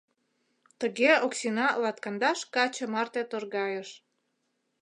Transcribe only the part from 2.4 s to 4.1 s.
каче марте торгайыш.